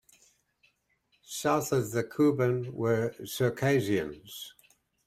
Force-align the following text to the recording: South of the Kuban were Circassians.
South 1.21 1.71
of 1.71 1.91
the 1.91 2.03
Kuban 2.03 2.73
were 2.73 3.13
Circassians. 3.23 4.55